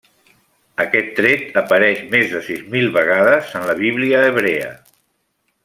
[0.85, 4.73] Aquest tret apareix més de sis mil vegades en la Bíblia hebrea.